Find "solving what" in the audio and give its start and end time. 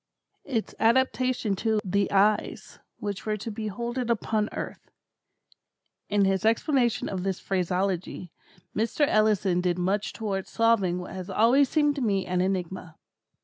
10.49-11.13